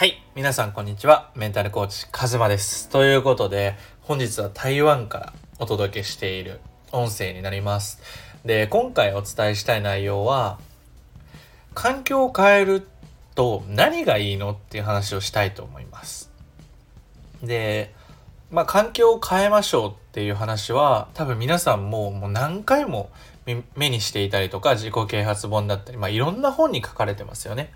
[0.00, 0.22] はい。
[0.34, 1.30] 皆さん、こんにちは。
[1.34, 2.88] メンタルコーチ、カズマです。
[2.88, 6.60] ということで、本日は台湾からお届けしている
[6.90, 8.00] 音声になります。
[8.42, 10.58] で、今回お伝えしたい内容は、
[11.74, 12.88] 環境を変える
[13.34, 16.30] と何がいいのっていう話をしたいと思います。
[17.42, 17.94] で、
[18.50, 23.10] まあ、環境を変えましょうっていう話は、多分皆さんももう何回も
[23.76, 27.70] 目にしていたりとか、自己啓発本だったり、まあ、いろんな本に書かれてますよね。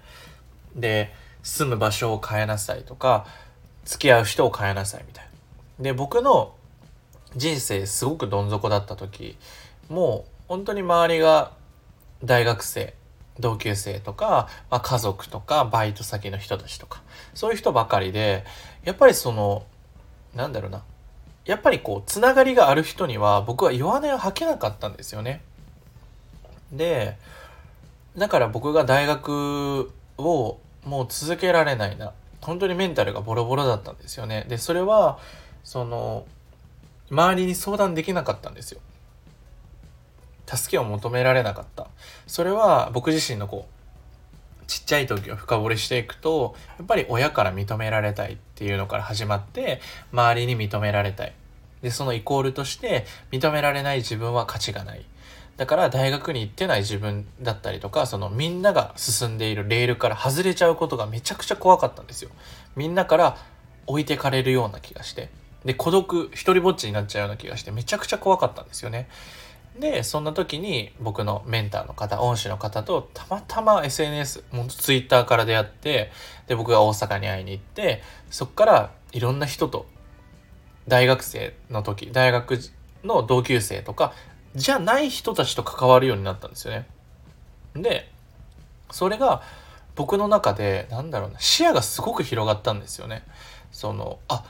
[0.75, 1.13] で、
[1.45, 3.27] 住む場所を変えなさいとか、
[3.85, 5.25] 付き合う人を変えなさいみたい
[5.79, 5.85] な。
[5.85, 6.55] で、僕の
[7.37, 9.37] 人生すごくどん底だった時、
[9.89, 11.53] もう本当に周りが
[12.25, 12.95] 大学生、
[13.39, 17.03] 同級生とか、まあ、家族とか、バイト先の人たちとか、
[17.35, 18.45] そういう人ばかりで、
[18.85, 19.65] やっぱりその、
[20.35, 20.83] なんだろうな。
[21.45, 25.43] やっぱりこう、つながりがある人には僕は弱音を吐けなかったんですよね。
[26.73, 27.19] で、
[28.17, 32.13] だから僕が大学をもう続けられないな。
[32.41, 34.45] 本当にメンタルがボロボロだったんですよね。
[34.49, 35.19] で、それは、
[35.63, 36.27] その、
[37.11, 38.81] 周りに相談できなかったんですよ。
[40.47, 41.87] 助けを求められなかった。
[42.27, 49.81] それは僕自身のこう、ちっちゃい時を深掘りしていくと、やっぱり親から認められたいっていうのから始まって、
[50.13, 51.33] 周りに認められたい。
[51.83, 55.05] で、そのイコールとして、認められない自分は価値がない。
[55.57, 62.31] だから大学に行ってない自分だったりとか、そのみんなが進んでいるレールから外れちゃうことがめちゃくちゃ怖かったんですよ。
[62.75, 63.37] みんなから
[63.87, 65.31] 置いてかれるような気がして。
[65.65, 69.09] で、孤独、一人ぼっちになっちゃうような気がして、めちゃくちゃ怖かったんですよね。
[69.79, 76.13] で、そんな時に僕のメンターの方、恩師の方とたまたま SNS、もうツイッターから出会って、
[76.47, 79.87] で、僕が大阪に会いに行って、そっからいろんな人と、
[80.87, 82.59] 大学生の時、大学
[83.03, 84.13] の同級生とか、
[84.55, 86.87] じゃない人たちと関わるようになったんですよね。
[87.75, 88.11] で、
[88.91, 89.43] それが
[89.97, 93.25] 僕の中で、なんだろうな、視野がすごく広がったんですよね。
[93.73, 94.45] その、あ、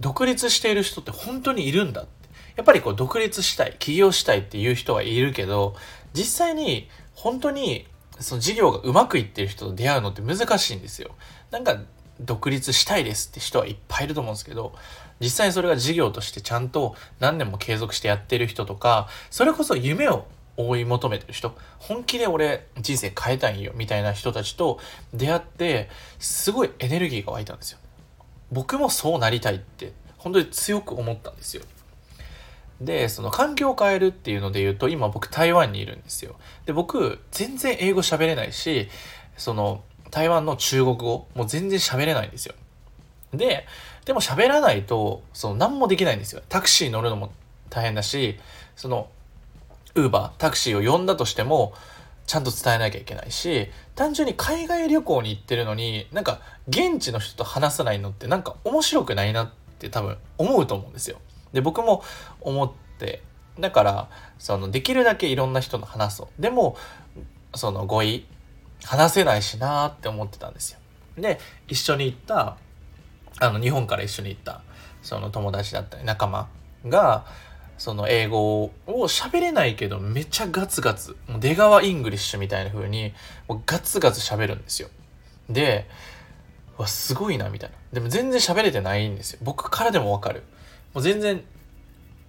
[0.00, 2.10] 独立している人って本当にいるんだって。
[2.56, 5.74] やっぱりこう独立したい、起業したいっていう人はいるけど、
[6.12, 7.86] 実際に本当に
[8.18, 11.10] その事業がうまくいってる人と出会うのって難しいんですよ。
[11.50, 11.78] なんか
[12.20, 14.74] 独立したいですって人はいっぱいいると思うんですけど、
[15.20, 24.80] 実際にそれが事業としてちゃんと何年も継続してやってる人とか、それこそ夢を追い求めてる人、本気で俺人生変えたいよみたいな人たちと
[25.12, 27.78] 出会って、すごいエネルギーが湧いたんですよ。
[28.50, 31.62] 僕もそうなりたいって本当に強く思ったんですよ。
[32.80, 36.36] で、その環境を変えるっていうので言うと、今僕台湾にいるんですよ。
[36.66, 38.88] で、僕全然英語喋れないし、
[39.36, 42.54] その台湾の中国語もう全然喋れないんですよ。
[43.32, 43.66] で、
[44.04, 46.42] でも喋らないと、その何もできないんですよ。
[46.48, 47.32] タクシー乗るのも
[47.70, 48.38] 大変だし、
[48.76, 49.08] その、
[49.94, 51.72] ウーバー、タクシーを呼んだとしても、
[52.26, 61.18] ちゃんと伝えなきゃいけないし、単純に海外旅行に行ってるのに、なんか現地の人と話さないのってなんか面白くないなって多分思うと思うんですよ。
[61.52, 62.02] で、僕も
[62.40, 63.22] 思って、
[63.58, 64.08] だから、
[64.38, 66.42] その、できるだけいろんな人と話そう。
[66.42, 66.76] でも、
[67.54, 68.26] その語彙、
[68.84, 70.78] 話せないしなーって思ってたんですよ。
[71.16, 71.38] で、
[71.68, 72.56] 一緒に行った、
[73.40, 74.62] あの、日本から一緒に行った、
[75.02, 76.48] その友達だったり仲間
[76.86, 77.26] が、
[77.78, 83.12] その英語を喋れないけどめちゃガツガツ、もう出川イングリッシュみたいな風に、
[83.48, 84.88] もうガツガツ喋るんですよ。
[85.48, 85.86] で、
[86.78, 87.76] わ、すごいな、みたいな。
[87.92, 89.38] でも全然喋れてないんですよ。
[89.42, 90.42] 僕からでもわかる。
[90.94, 91.42] もう全然、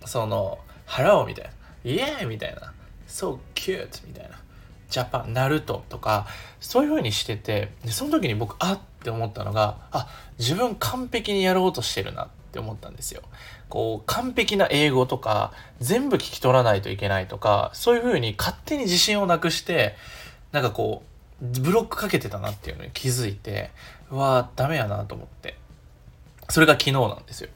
[0.05, 1.51] その、Hello みたいな。
[1.83, 2.73] イエーイみたいな。
[3.07, 4.39] So cute みたいな。
[4.89, 6.27] ジャパン、ナルトとか、
[6.59, 10.07] そういう風にしてて、で、その時に僕、あって思ったのが、あ、
[10.39, 13.21] 自分完璧にやろうとしてるなって思ったんですよ。
[13.69, 19.95] こう、完璧な英語とか、全部聞き取らないといけないとか、そういう風に勝手に自信をなくして、
[20.51, 21.07] なんかこう、
[21.41, 23.71] ブロックかけてたなっていうのに気づいて、
[24.09, 25.57] うわーダメやなと思って。
[26.49, 27.49] それが昨日なんですよ。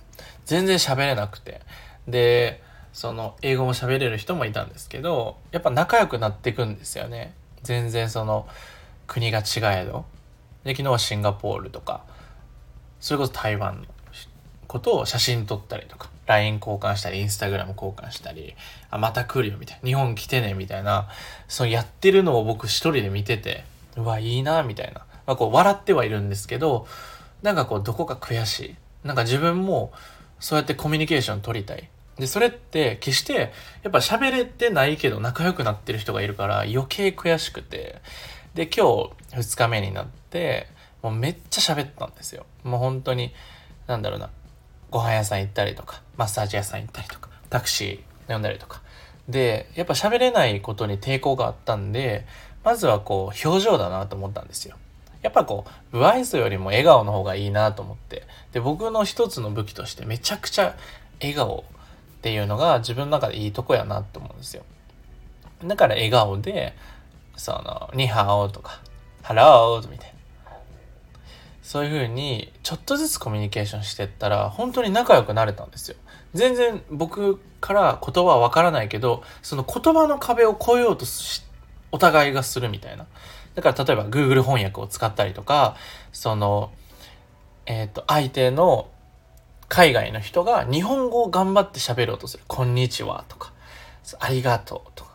[0.45, 1.61] 全然喋れなくて。
[2.07, 2.61] で、
[2.93, 7.33] その、英語も喋れる人もいたんですけど、やっぱ仲良くなっていくんですよね。
[7.63, 8.47] 全然その、
[9.07, 10.05] 国が違えど。
[10.63, 12.03] で、昨日はシンガポールとか、
[12.99, 13.85] それこそ台湾の
[14.67, 18.55] ことを写真撮ったりとか、LINE 交換したり、Instagram 交換したり、
[18.89, 21.09] あ、また来るよみたいな、日本来てねみたいな、
[21.47, 23.65] そのやってるのを僕一人で見てて、
[23.97, 25.01] うわ、いいなみたいな。
[25.25, 26.87] まあ、こう笑ってはいるんですけど、
[27.41, 28.75] なんかこうどこか悔しい。
[29.03, 29.91] なんか自分も
[30.39, 31.89] そうやってコミュニケーション取りたい。
[32.17, 33.51] で、それって決して
[33.83, 38.01] やっぱ喋れてないけど仲良くなってる人がいるから余計悔しくて。
[38.53, 38.85] で、今
[39.31, 40.67] 日2日目になって、
[41.01, 42.45] もうめっちゃ喋ったんですよ。
[42.63, 43.33] もう本当に、
[43.87, 44.29] なんだろうな。
[44.89, 48.81] ご飯屋さん行ったりとか、マッサージ屋さん行ったりとか、タクシー呼んだりとか。
[49.29, 52.25] で、やっぱ喋れないことに抵抗があったんで、
[52.63, 54.75] まずはこう、表情だなと思ったんですよ。
[55.21, 58.23] やっぱこう、不愛想よりも笑顔の方がいいなと思って。
[58.51, 60.75] で、僕の一つの武器としてめちゃくちゃ
[61.21, 61.63] 笑顔
[62.21, 64.61] っていうのが自分の中でいいとこやなと思うんですよ。
[65.65, 66.75] だから笑顔で、
[67.35, 68.79] その、ニハオとか、
[69.23, 70.13] ハローみたい
[70.45, 70.55] な。
[71.63, 75.97] そういう風に、ちょっとずつコミュニケーションしてったら、本当に仲良くなれたんですよ。
[76.35, 81.41] 全然僕から言葉はわからないけど、その言葉の壁を越えようとし、
[81.91, 83.07] お互いがするみたいな。
[83.55, 85.75] だから例えば Google 翻訳を使ったりとか、
[86.11, 86.71] その、
[87.65, 88.90] えっ、ー、と、相手の
[89.73, 92.43] 海外の人が日本語を頑張って喋ろうとする。
[92.45, 93.53] こんにちはとか、
[94.19, 95.11] ありがとうとか、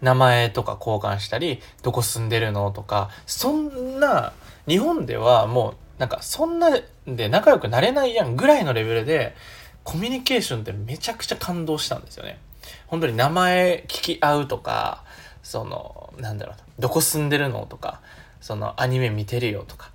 [0.00, 4.32] 名前とか交換したり、どこ住んでるのとか、そんな、
[4.66, 6.70] 日本ではもう、なんかそんな
[7.06, 9.36] で仲良くなれないやんぐらいのレベルで、
[9.84, 12.38] コミュニケーションってめちゃくちゃ感動したんですよね。
[12.86, 15.04] 本当に名前聞き合うとか、
[15.42, 18.00] その、なんだろう、どこ住んでるのとか、
[18.40, 19.90] そのアニメ見てるよとか、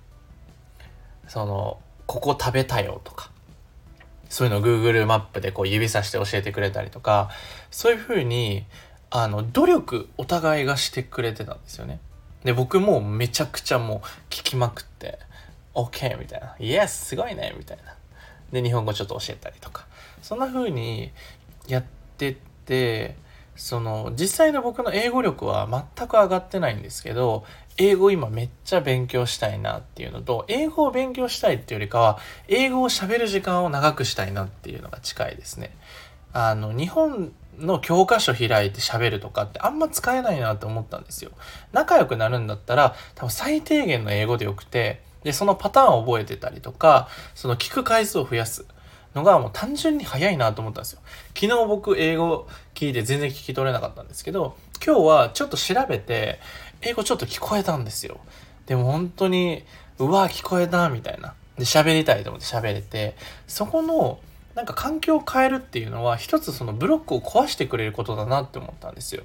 [1.26, 3.34] その、ここ食べたよとか、
[4.28, 7.30] そういうのを Google マップでこう指さして教えてくれたりとか、
[7.70, 8.64] そういうふうに、
[9.10, 12.00] あの、努力お互いがしてくれてたんですよね。
[12.44, 13.98] で、僕もめちゃくちゃもう
[14.30, 15.18] 聞きまくって、
[15.74, 16.18] OK!
[16.18, 16.56] みたいな。
[16.58, 16.88] Yes!
[16.88, 17.94] すごいねみたいな。
[18.52, 19.86] で、日本語ちょっと教えたりとか。
[20.22, 21.12] そんな風に
[21.68, 21.84] やっ
[22.16, 22.34] てっ
[22.64, 23.16] て、
[23.56, 27.44] その、実際の僕の英語力は全く上がってないんですけど、
[27.78, 32.18] 英語今めっちゃ勉強したいなっていうのと、英語を勉強したいっていうよりかは、
[32.48, 35.76] 英語を喋る時間を長くしたいなっていうのが近いですね。
[36.32, 41.30] あの、日本の教科書開いて喋るとかってあんま使えないなって思ったんですよ。
[41.72, 48.64] 仲良くなるんだったら、多分最低限の英語でよくて、で、そのパターンを覚えてたりとか、その聞く回数を増やす。
[49.16, 51.00] のがもう単純に早いなと思ったんですよ。
[51.34, 56.38] 昨日僕英語聞いて全然聞き取れなかったんですけど、今日はちょっと調べて、
[56.86, 58.20] 英語ちょっと聞こえたんですよ。
[58.66, 59.64] でも本当に、
[59.98, 61.34] うわ、聞こえた、みたいな。
[61.58, 63.16] で、喋りたいと思って喋れて、
[63.46, 64.20] そこの、
[64.54, 69.24] なんか環境を変えるっていうのは、一つそのブロックを壊してくれることだなって思ったんですよ。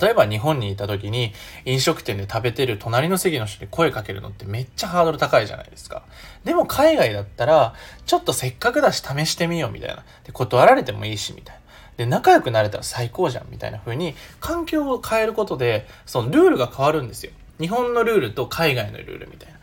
[0.00, 1.34] 例えば日本にいた時に
[1.66, 6.02] 飲食店で食べてる隣の席の人に声かけるのってめっちゃハードル高いじゃないですか。
[6.44, 7.74] でも海外だったら、
[8.06, 10.02] ちょっとせっかくだし試してみようみたいな。
[10.24, 11.61] で、断られてもいいしみたいな。
[11.96, 17.32] で、仲良くなれたら最高じゃんみたいな風に環境を変えることで、そのルールが変わるんですよ。
[17.60, 19.58] 日本のルールと海外のルールみたいな。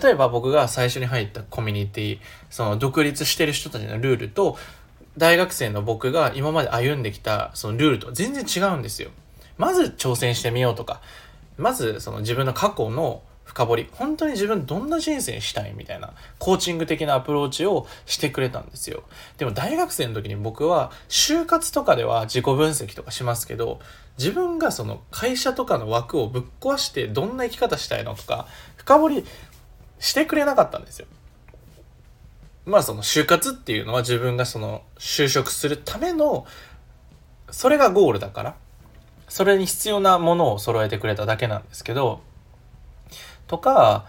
[0.00, 2.18] 例えば僕が最初に入ったコミュニティ、
[2.48, 4.56] その独立してる人たちのルールと、
[5.18, 9.10] 大学生の僕が今まで歩んできたそのルールとは全然違うんですよ。
[9.58, 11.00] まず挑戦してみようとか、
[11.58, 19.02] まずその自分の過去の深掘り、本当に自分どんな人生にしたいみたいな、コーチング的なアプローチをしてくれたんですよ。
[19.38, 23.80] でも大学生の時に僕は、就活とかでは自己分析とかしますけど、
[24.18, 29.24] 自分がその会社とかの枠をぶっ壊してどんな生き方したいのとか、深掘り
[29.98, 31.08] してくれなかったんですよ。
[32.66, 36.46] まあその就活っていうのは自分がその就職するための、
[37.50, 38.54] それがゴールだから。
[39.28, 42.20] それに必要なものを揃えてくれただけなんですけど、
[43.50, 44.06] とか、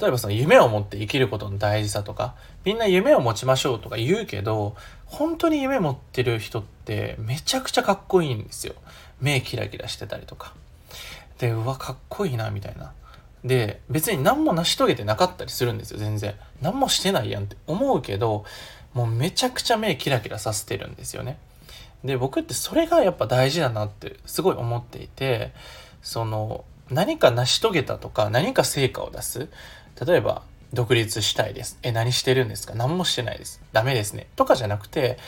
[0.00, 4.76] 例えばその夢を持って生きることの大事さとか、みんな夢を持ちましょうとか言うけど、
[5.06, 8.74] 本当に夢持ってる人ってめちゃくちゃかっこいいんですよ。
[9.20, 10.54] 目キラキラしてたりとか。
[11.38, 12.92] で、うわ、かっこいいな、みたいな。
[13.44, 16.34] で、別に何も成し遂げてなかったりするんですよ、全然。
[16.62, 18.44] 何もしてないやんって思うけど、
[18.94, 21.36] もうめちゃくちゃ目キラキラさせてるんですよね。
[22.04, 25.52] で僕ってそれがやっぱ大事だなってすごい思っていて
[26.02, 29.48] その何か成し遂げたとか何か成果を出す。
[30.04, 31.78] 例えば独立したいです。
[31.82, 32.74] え何してるんですか？
[32.74, 33.62] 何もしてないです。
[33.72, 34.26] ダメですね。
[34.36, 35.18] とかじゃなくて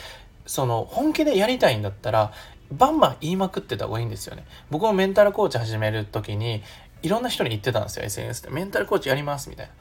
[0.45, 2.33] その本気でやりたいんだったら
[2.71, 4.45] バンバン言いまくってた方がいいんですよね。
[4.71, 6.63] 僕もメンタルコーチ始める時に
[7.03, 8.51] いろんな人に言ってたんですよ SNS で。
[8.51, 9.73] メンタルコーチやりますみたいな。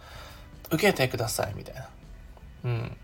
[0.71, 1.89] 受けてくださいみたいな。
[2.65, 2.97] うん。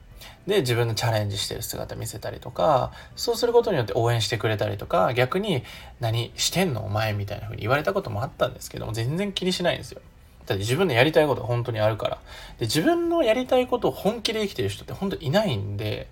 [0.48, 5.64] で自分のチャレンジしてる姿見せたりとかそうすることによって応援してくれたりとか逆に
[6.00, 10.02] 「何してんのお前」みたいな風に言われたこともあったんですけども全然気にしないんですよ。
[10.48, 12.18] だって自分のやりたいことが本当にあるから。
[12.58, 16.08] で自分のやりたいことを本気で生きてる人って本当にいないんで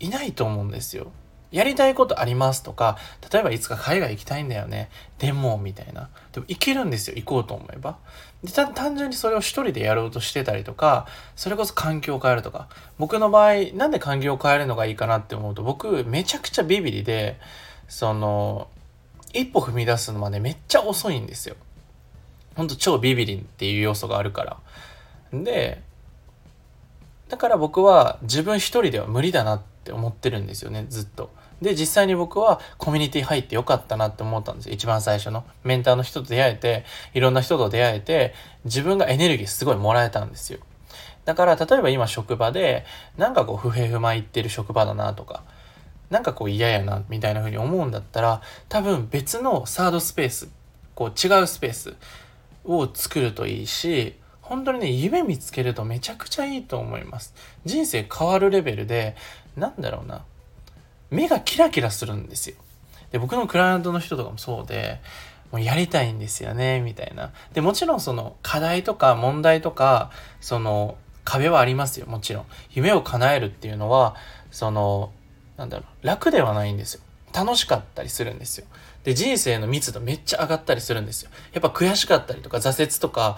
[0.00, 1.12] いないと思うんですよ。
[1.54, 2.98] やりたいことありますとか、
[3.32, 4.90] 例えばいつか海外行きたいんだよね。
[5.20, 6.08] でも、みたいな。
[6.32, 7.96] でも行けるんですよ、行こうと思えば。
[8.44, 12.68] で、単純にそれを一人でやろうとしてたりとか、それこそ環境を変えるとか。
[12.98, 17.40] 僕の場合、なんで環境を変えるのがいいかなって思うと、僕、めちゃくちゃビビリで、
[17.88, 18.68] その、
[19.32, 21.56] 一歩踏み出すのまでめっちゃ遅いんですよ。
[22.54, 24.56] ほんと超ビビリンっていう要素があるから。
[25.32, 25.82] で、
[27.28, 31.30] だから僕は自分一人では無理だなって思ってるんですよね、ずっと。
[31.62, 34.74] で、実際に僕はコミュニティ入ってよかったなって思ったんですよ。
[34.74, 35.44] 一番最初の。
[35.62, 36.84] メンターの人と出会えて、
[37.14, 38.34] いろんな人と出会えて、
[38.64, 40.58] 自分がエネルギーすごいもらえたんですよ。
[41.24, 42.84] だから、例えば今職場で、
[43.16, 45.42] なんかこう不平不満言ってる職場だなとか、
[46.10, 50.48] なんかこう嫌やな、みたいな風に思うんだったら、多分別のサードスペース、
[50.94, 51.94] こう違うスペース
[52.64, 57.34] を作るといいし、本当にね、夢見つけるとめちゃくちゃいいと思います。
[57.64, 59.16] 人生変わるレベルで、
[59.56, 60.24] なんだろうな、
[61.10, 62.56] 目がキラキラするんですよ。
[63.12, 65.00] で、僕のクライアントの人とかもそうで、
[65.52, 67.32] もうやりたいんですよね、みたいな。
[67.52, 72.46] で、もちろんその課題とか問題とか、その壁はありますよ、もちろん。
[72.72, 74.16] 夢を叶えるっていうのは、
[74.50, 75.12] その、
[75.56, 77.02] なんだろう、楽ではないんですよ。
[77.32, 78.66] 楽しかったりするんですよ。
[79.04, 81.30] で、人生の密度めっちゃ上がったりするんですよ。
[81.52, 83.36] やっぱ悔しかったりとか挫折とか、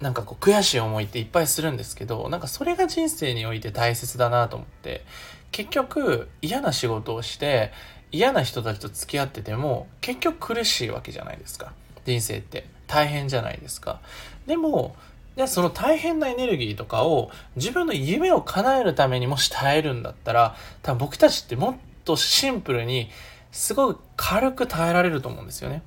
[0.00, 5.04] なんかこう悔しい思いっていっぱいするんですけど、なんかそれが人生において大切だなと思って、
[5.52, 7.72] 結局嫌な仕事をして
[8.10, 11.72] 嫌な人たちと付き合ってても結局苦しいわけじゃないですか。
[12.04, 14.00] 人生って大変じゃないですか。
[14.46, 14.96] でも、
[15.36, 23.08] でその大変なエネルギーとかを自分の夢を叶えるためにもし耐えるんだったら多分僕たちってもっとシンプルに
[23.50, 25.82] すごく軽く耐えられると思うんですよね。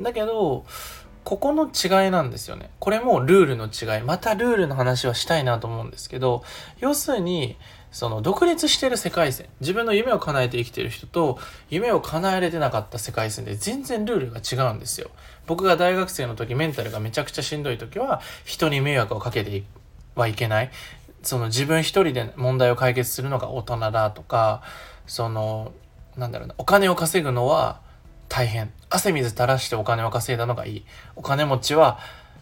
[0.00, 0.64] だけど
[1.26, 2.70] ここの違いなんですよね。
[2.78, 4.02] これもルールの違い。
[4.04, 6.44] またルールの話はしたいなと思うんですけど、
[6.78, 7.56] 要するに、
[7.96, 9.46] その独立してる世界線。
[9.60, 11.38] 自分の夢を叶えて生きてる人と、
[11.70, 15.08] 夢を叶えれてなかった世界線で全然ルールが違うんですよ。
[15.46, 19.62] 僕が大学生の時メンタルがめちゃくちゃしんどい時は、人に迷惑をかけて
[20.14, 20.70] はいけない。
[21.22, 24.60] その自分一人で問題を解決するのが大人だとか、
[25.06, 25.72] その、
[26.18, 27.80] なんだろうな、お金を稼ぐのは
[28.28, 28.74] 大変。
[28.90, 30.84] 汗水垂らしてお金を稼いだのがいい。
[31.14, 31.98] お金持ちは、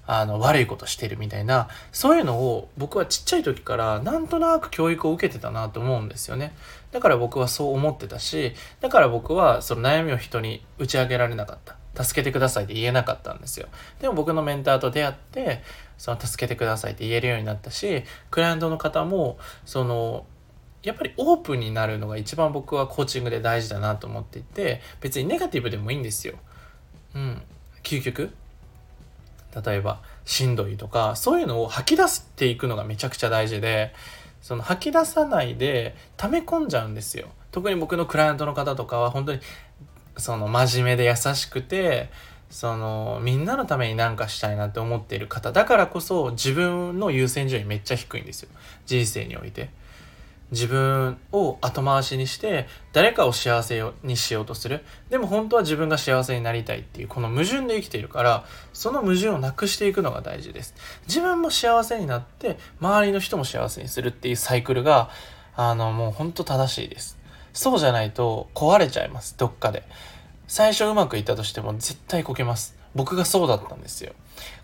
[0.06, 6.54] あの、悪いことしてるみたいな、そういうのを僕はちっちゃい時からなんとなく教育を受けてたなと思うんですよね。
[6.92, 11.76] だから僕はそう思ってたし、だから僕はその悩みを人に打ち明けられなかった。
[12.02, 13.68] 助けてくださいって言えなかったんですよ。
[14.00, 15.62] でも僕のメンターと出会って、
[15.96, 20.26] その助けてくださいって言えるようになったし、クライアントの方も、その、
[20.84, 26.34] やっぱりオープンになるのが一番僕はコーチングで大事だなと思っていて別にネガティブでもいいんですよ。
[27.14, 27.42] うん。
[27.82, 28.30] 究極
[29.64, 33.94] 例えばしんどいとかそういうのを吐き出していくのがめちゃくちゃ大事で
[34.42, 37.28] その吐き出さないで溜め込んじゃうんですよ。
[37.50, 39.40] 特に僕のクライアントの方とかは本当に
[40.16, 42.10] その真面目で優しくて
[42.50, 48.48] そのみんなのために何かしたいなって思っている方だからこそ自分の優先順位めっちゃ低いんですよ
[48.86, 49.70] 人生において。
[50.54, 54.84] 自分を後回しにして誰かを幸せにしようとする。
[55.10, 60.74] でも本当は自分が幸せになりたいっていうこの矛盾で生きているからその矛盾をなくしていくのが大事です。
[61.06, 65.10] 自分も幸せになって周りの人も幸せにするっていうサイクルが
[65.56, 67.18] あのもう本当正しいです。
[67.52, 69.36] そうじゃないと壊れちゃいます。
[69.36, 69.82] どっかで。
[70.46, 72.83] 最初うまくいったとしても絶対こけます。
[72.94, 74.12] 僕がそうだったんですよ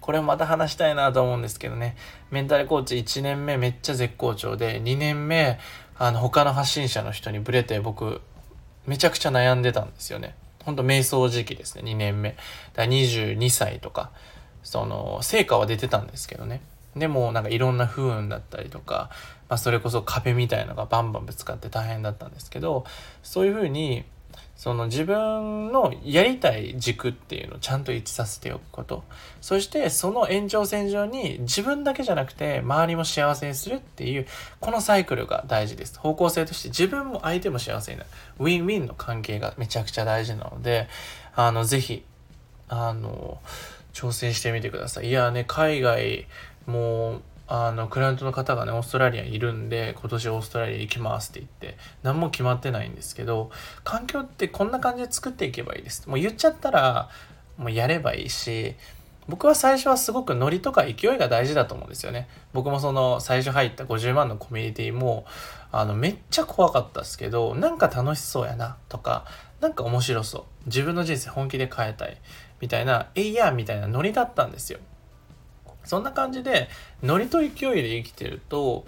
[0.00, 1.96] これまた話したいなと思うんですけどね。
[2.30, 5.58] メンタルコーチ1年目めっちゃ絶好調で、2年目、
[5.98, 8.20] あの、他の発信者の人にブレて僕、
[8.86, 10.34] めちゃくちゃ悩んでたんですよね。
[10.64, 12.36] ほんと瞑想時期ですね、2年目。
[12.74, 14.10] だ22歳とか、
[14.62, 16.60] その、成果は出てたんですけどね。
[16.96, 19.10] でも、なんかいろんな不運だったりとか、
[19.48, 22.84] まあ、それこそ壁みたいのがバンバンぶつかって大変だったんですけど、
[23.22, 24.04] そういうふうに、
[24.60, 29.04] その自分のやりたい軸っていうのをちゃんと一致させておくこと。
[29.40, 34.26] そしてその延長線上に自分だけじゃなくて周りも幸せにするっていう
[34.60, 35.98] このサイクルが大事です。
[35.98, 38.10] 方向性として自分も相手も幸せになる。
[38.38, 40.88] ウィンウィンの関係がめちゃくちゃ大事なので、
[41.34, 42.04] あの、ぜひ、
[42.68, 43.40] あの、
[43.94, 45.08] 挑戦してみてください。
[45.08, 46.26] いやね、海外
[46.66, 47.22] もう
[47.52, 53.50] あの、クライアントの方がね、オーストラリアいるんで、今年オーストラリア行きますって言って、何も決まってないんですけど、
[53.82, 56.08] 環境ってこんな感じで作っていけばいいです。
[56.08, 57.08] もう言っちゃったら、
[57.58, 58.76] もうやればいいし、
[59.26, 62.28] 僕は最初はすごくノリとか勢いが大事だと思うんですよね。
[62.52, 65.26] 僕もその最初入った50万のコミュニティも、
[65.72, 69.24] あの、めっちゃ怖かったですけど、なんか楽しそうやなとか、
[69.60, 70.42] なんか面白そう。
[70.66, 72.16] 自分の人生本気で変えたい。
[72.60, 74.78] みたいな、えいやみたいなノリだったんですよ。
[75.84, 76.68] そんな感じで
[77.02, 77.48] ノリと勢い
[77.82, 78.84] で生きてると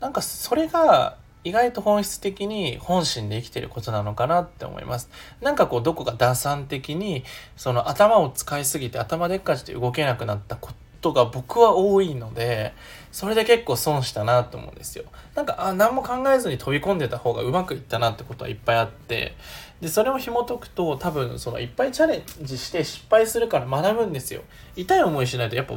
[0.00, 5.10] なんかそれが意外と本質的に本心で生きてることなのかなって思います。
[5.42, 7.22] なんかこうどこか打算的に
[7.56, 10.72] その頭を使いすぎて頭でっかちで動けなくなったこ
[11.02, 12.72] とが僕は多いので
[13.12, 15.04] それで結構損したなと思うんですよ。
[15.34, 19.36] なんかあ何も考えずに飛び込んでた方がうまくいったなってことはいっぱいあって
[19.82, 24.40] でそれを紐解くと多分そのいっぱいチャレンジして失敗するから学ぶんですよ。
[24.76, 25.74] 痛い思いしないとやっぱ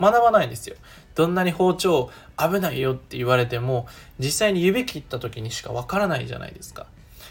[0.00, 0.76] 学ばないんですよ。
[1.14, 3.86] どんなに包丁危ないよって言われても、
[4.18, 6.86] 実際に指切った時にしかわからないじゃないですか。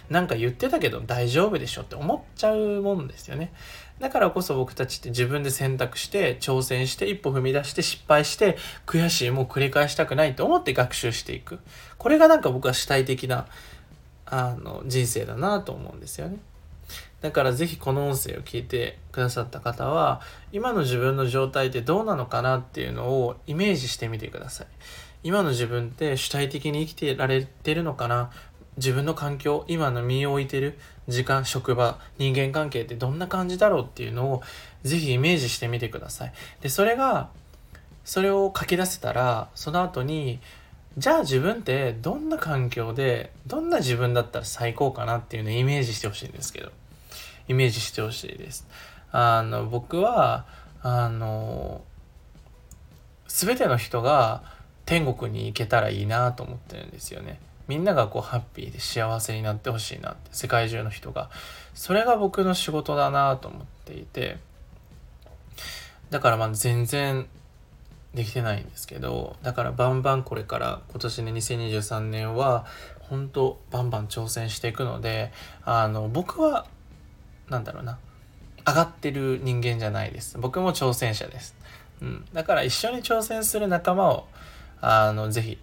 [0.09, 3.51] なんか言ってたけど大丈夫でしょって思っちゃうもんですよね。
[3.99, 11.59] だからこそ僕たちって自分で選択して挑戦して一歩踏み出して失敗して悔しいもう繰り返したくないと思って学習していく。
[11.97, 13.47] これがなんか僕は主体的な
[14.25, 16.37] あの人生だなと思うんですよね。
[17.25, 24.67] だからぜひこの音声を聞いてくださった方は今の自分の状態ってどうなのかなっていうのをイメージしてみてください。
[25.23, 28.29] 今の自分って主体的に生きてられてるのかな
[28.77, 30.77] 自分の環境今の身を置いてる
[31.07, 34.43] 時間職場人間関係ってどんな感じだろうっていうのを
[34.83, 37.31] ぜひイメージしてみてくださいでそれが
[38.03, 40.39] それを書き出せたらその後に
[40.99, 46.71] じゃあ自分ってどんな環境でどんな自分だったら最高かなっていうのをイメージしてほしいんですけど
[47.47, 48.67] イメージしてほしいです。
[49.11, 50.45] あの僕は
[50.81, 51.81] あの
[53.27, 54.43] 全ての人が
[54.85, 57.39] 天国に行けたらいいなと思ってるんですよね。
[57.67, 61.29] みんながこうハッピーで幸せになってほしいなって世界中の人が。
[61.73, 64.37] それが僕の仕事だなと思っていて。
[66.09, 67.27] だからまあ全然
[68.15, 72.65] できてないんですけどだからバンバンこれから今年ね2023年は
[73.01, 75.31] 本当バンバン挑戦していくので
[75.63, 76.65] あの僕は
[77.49, 77.97] なんだろうな。
[78.67, 80.37] 上がってる人間じゃないです。
[80.39, 81.55] 僕も挑戦者です、
[82.01, 84.27] うん、だから一緒に挑戦する仲間を
[84.81, 85.57] あのぜひ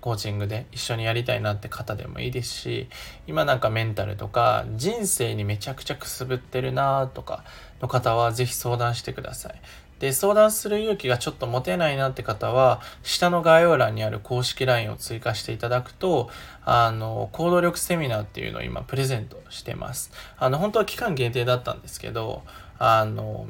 [0.00, 2.88] コーチングで一緒にやりたいなって方でもいいですし
[3.26, 7.44] 今なんかメンタルとか人生にめちゃくちゃくすぶってるなとか
[7.82, 9.60] の方は是非相談してください。
[9.98, 16.30] で、相談する勇気がちょっと持てないなって方は、下の概要欄にある公式 LINE を追加していただくと、
[16.64, 20.12] あの、行動力セミナーっていうのを今プレゼントしてます。
[20.38, 22.42] あの、本当は期間限定だったんですけど、
[22.78, 23.46] あの、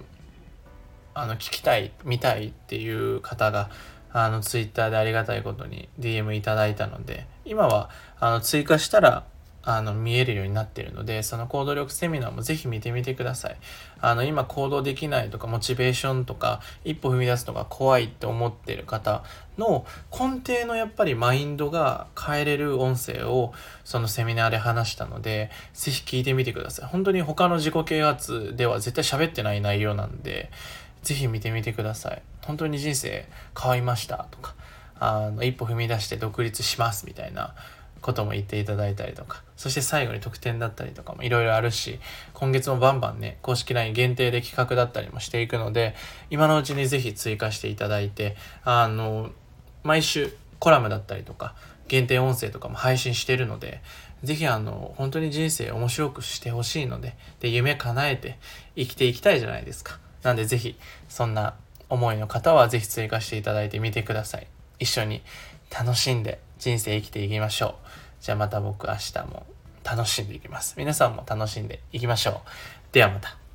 [1.14, 3.70] あの、聞きたい、見たいっていう方が、
[4.12, 7.90] あの、ツイッターでありがたいことに DM いただいたので、今は、
[8.20, 9.24] あの、追加したら、
[9.62, 13.56] あの、見えるようになっているので、その行動力セミナーもぜひ見てみてください。
[14.00, 19.24] あの、今行動できないとか、モチベーションとか、一歩踏み出すのが怖いって思ってる方
[19.58, 23.52] の根底のやっぱりマインドが変えれる音声を、
[23.84, 26.88] そのセミナーで話したので、ぜひ聞いてみてください。
[26.88, 30.50] 本当に他の自己啓発では絶対喋ってない内容なんで、
[31.02, 32.22] ぜひ見てみてください。
[32.42, 33.26] 本当に人生
[33.60, 34.54] 変わりましたとか、
[35.00, 37.54] あの、一歩踏み出して独立しますみたいな
[38.00, 41.98] ことも言っていただいたりとか、そして最後に特典だったりとかもいろいろあるし、
[42.32, 45.94] 今月もバンバンね、公式 LINE 限定で企画だったりもしていくので、
[46.30, 49.30] 今のうちにぜひ追加していただいて、あの、
[49.82, 51.54] 毎週コラムだったりとか、
[51.88, 53.80] 限定音声とかも配信してるので、
[54.22, 58.38] ぜひあの、本当に人生面白くしてほしいので、で、夢叶えて
[58.76, 59.98] 生きていきたいじゃないですか。
[60.22, 60.76] なんでぜひ、
[61.08, 61.54] そんな
[61.88, 64.46] 思いの方はぜひ追加していただいてみてください。
[64.78, 65.22] 一緒に
[65.70, 67.87] 楽しんで人生生きていきましょう。
[68.20, 69.46] じゃあまた僕明日も
[69.84, 70.74] 楽しんでいきます。
[70.76, 72.34] 皆さんも楽しんでいきましょう。
[72.92, 73.47] ではまた。